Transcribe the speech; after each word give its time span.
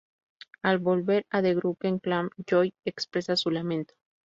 Al 0.63 0.79
volver 0.79 1.27
a 1.29 1.43
The 1.43 1.53
Drunken 1.53 1.99
Clam, 1.99 2.31
Joe 2.49 2.73
expresa 2.85 3.35
su 3.35 3.51
lamento. 3.51 3.93